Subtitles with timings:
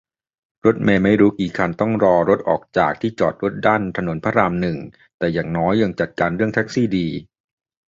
[0.65, 4.77] รถเมล์ไม่รู้กี่คันต้องรอรถออกจากที่จอดรถด้านถนนพระรามหนึ่ง
[5.17, 7.07] แต่อย่างน้อยยังจัดการเรื่องแท็กซี่ดี